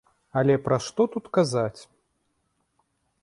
Але 0.39 0.53
пра 0.67 0.77
што 0.85 1.05
тут 1.15 1.25
казаць? 1.37 1.81